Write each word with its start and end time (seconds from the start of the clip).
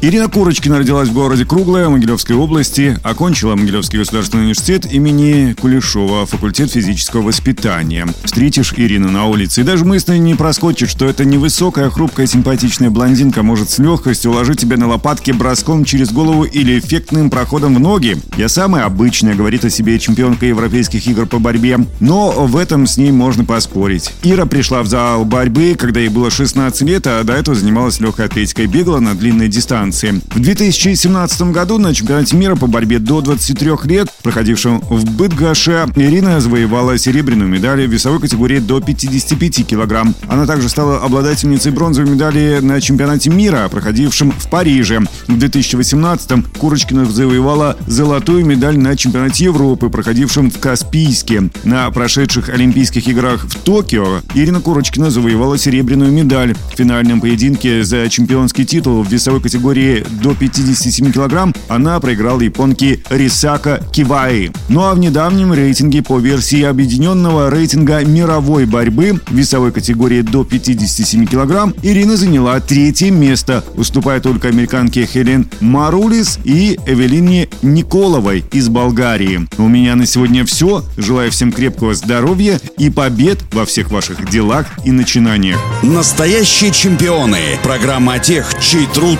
Ирина 0.00 0.28
Курочкина 0.28 0.78
родилась 0.78 1.08
в 1.08 1.12
городе 1.12 1.44
Круглое 1.44 1.88
Могилевской 1.88 2.36
области, 2.36 2.96
окончила 3.02 3.56
Могилевский 3.56 3.98
государственный 3.98 4.42
университет 4.44 4.86
имени 4.86 5.56
Кулешова, 5.60 6.24
факультет 6.24 6.70
физического 6.70 7.22
воспитания. 7.22 8.06
Встретишь 8.22 8.72
Ирину 8.76 9.10
на 9.10 9.26
улице, 9.26 9.62
и 9.62 9.64
даже 9.64 9.84
мысли 9.84 10.16
не 10.16 10.36
проскочит, 10.36 10.88
что 10.88 11.06
эта 11.06 11.24
невысокая, 11.24 11.90
хрупкая, 11.90 12.28
симпатичная 12.28 12.90
блондинка 12.90 13.42
может 13.42 13.70
с 13.70 13.80
легкостью 13.80 14.30
уложить 14.30 14.60
тебя 14.60 14.76
на 14.76 14.86
лопатки 14.86 15.32
броском 15.32 15.84
через 15.84 16.12
голову 16.12 16.44
или 16.44 16.78
эффектным 16.78 17.28
проходом 17.28 17.74
в 17.74 17.80
ноги. 17.80 18.18
Я 18.36 18.48
самая 18.48 18.84
обычная, 18.84 19.34
говорит 19.34 19.64
о 19.64 19.70
себе 19.70 19.98
чемпионка 19.98 20.46
европейских 20.46 21.04
игр 21.08 21.26
по 21.26 21.40
борьбе, 21.40 21.76
но 21.98 22.46
в 22.46 22.56
этом 22.56 22.86
с 22.86 22.98
ней 22.98 23.10
можно 23.10 23.44
поспорить. 23.44 24.12
Ира 24.22 24.46
пришла 24.46 24.84
в 24.84 24.86
зал 24.86 25.24
борьбы, 25.24 25.74
когда 25.76 25.98
ей 25.98 26.08
было 26.08 26.30
16 26.30 26.82
лет, 26.82 27.08
а 27.08 27.24
до 27.24 27.32
этого 27.32 27.56
занималась 27.56 27.98
легкой 27.98 28.26
атлетикой, 28.26 28.66
бегала 28.66 29.00
на 29.00 29.16
длинной 29.16 29.48
дистанции. 29.48 29.87
В 30.30 30.40
2017 30.40 31.42
году 31.52 31.78
на 31.78 31.94
чемпионате 31.94 32.36
мира 32.36 32.56
по 32.56 32.66
борьбе 32.66 32.98
до 32.98 33.20
23 33.20 33.70
лет, 33.84 34.08
проходившем 34.22 34.80
в 34.80 35.04
Бытгаше, 35.16 35.86
Ирина 35.96 36.40
завоевала 36.40 36.98
серебряную 36.98 37.48
медаль 37.48 37.86
в 37.86 37.90
весовой 37.90 38.20
категории 38.20 38.58
до 38.58 38.80
55 38.80 39.66
килограмм. 39.66 40.14
Она 40.28 40.46
также 40.46 40.68
стала 40.68 40.98
обладательницей 40.98 41.72
бронзовой 41.72 42.10
медали 42.10 42.58
на 42.60 42.80
чемпионате 42.80 43.30
мира, 43.30 43.68
проходившем 43.70 44.32
в 44.32 44.48
Париже. 44.48 45.00
В 45.26 45.38
2018 45.38 46.56
Курочкина 46.58 47.04
завоевала 47.06 47.76
золотую 47.86 48.44
медаль 48.44 48.78
на 48.78 48.96
чемпионате 48.96 49.44
Европы, 49.44 49.88
проходившем 49.88 50.50
в 50.50 50.58
Каспийске. 50.58 51.50
На 51.64 51.90
прошедших 51.90 52.48
Олимпийских 52.48 53.06
играх 53.08 53.44
в 53.44 53.54
Токио 53.56 54.20
Ирина 54.34 54.60
Курочкина 54.60 55.10
завоевала 55.10 55.58
серебряную 55.58 56.12
медаль. 56.12 56.54
В 56.72 56.76
финальном 56.76 57.20
поединке 57.20 57.84
за 57.84 58.08
чемпионский 58.08 58.64
титул 58.64 59.02
в 59.02 59.10
весовой 59.10 59.40
категории 59.40 59.77
до 60.22 60.34
57 60.34 61.12
килограмм 61.12 61.54
она 61.68 61.98
проиграла 62.00 62.40
японке 62.40 63.00
Рисака 63.10 63.80
Киваи. 63.92 64.50
Ну 64.68 64.82
а 64.82 64.94
в 64.94 64.98
недавнем 64.98 65.52
рейтинге 65.52 66.02
по 66.02 66.18
версии 66.18 66.62
объединенного 66.62 67.50
рейтинга 67.50 68.04
мировой 68.04 68.66
борьбы 68.66 69.20
в 69.26 69.32
весовой 69.32 69.72
категории 69.72 70.22
до 70.22 70.44
57 70.44 71.26
килограмм 71.26 71.74
Ирина 71.82 72.16
заняла 72.16 72.60
третье 72.60 73.10
место, 73.10 73.64
уступая 73.74 74.20
только 74.20 74.48
американке 74.48 75.06
Хелен 75.06 75.48
Марулис 75.60 76.38
и 76.44 76.78
Эвелине 76.86 77.48
Николовой 77.62 78.44
из 78.52 78.68
Болгарии. 78.68 79.48
У 79.58 79.68
меня 79.68 79.96
на 79.96 80.06
сегодня 80.06 80.44
все. 80.44 80.84
Желаю 80.96 81.30
всем 81.30 81.52
крепкого 81.52 81.94
здоровья 81.94 82.60
и 82.76 82.90
побед 82.90 83.38
во 83.52 83.64
всех 83.64 83.90
ваших 83.90 84.28
делах 84.30 84.66
и 84.84 84.90
начинаниях. 84.90 85.58
Настоящий 85.82 86.72
чемпион 86.72 86.98
чемпионы. 86.98 87.58
Программа 87.62 88.18
тех, 88.18 88.46
чей 88.60 88.86
труд, 88.86 89.18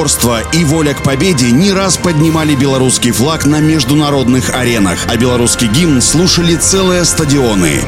упорство 0.00 0.40
и 0.54 0.64
воля 0.64 0.94
к 0.94 1.02
победе 1.02 1.50
не 1.50 1.74
раз 1.74 1.98
поднимали 1.98 2.54
белорусский 2.54 3.10
флаг 3.10 3.44
на 3.44 3.60
международных 3.60 4.48
аренах, 4.48 5.00
а 5.08 5.16
белорусский 5.18 5.68
гимн 5.68 6.00
слушали 6.00 6.56
целые 6.56 7.04
стадионы. 7.04 7.82